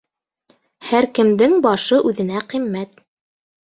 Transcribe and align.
Һәр 0.93 1.09
кемдең 1.19 1.55
башы 1.69 2.03
үҙенә 2.11 2.45
ҡиммәт. 2.53 3.09